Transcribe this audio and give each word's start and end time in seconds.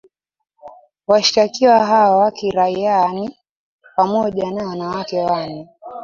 Washtakiwa 1.07 1.85
hao 1.85 2.17
wa 2.19 2.31
kiraiaa 2.31 3.13
ni 3.13 3.37
pamoja 3.95 4.51
na 4.51 4.67
wanawake 4.67 5.21
wane 5.21 5.69